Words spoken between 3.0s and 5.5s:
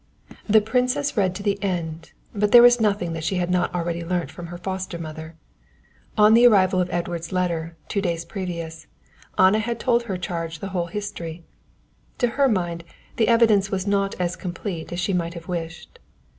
that she had not already learnt from her foster mother.